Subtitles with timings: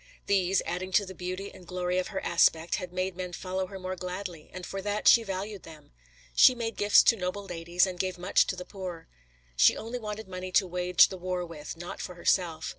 [0.25, 3.77] These, adding to the beauty and glory of her aspect, had made men follow her
[3.77, 5.91] more gladly, and for that she valued them.
[6.33, 9.07] She made gifts to noble ladies, and gave much to the poor.
[9.55, 12.65] She only wanted money to wage the war with, not for herself.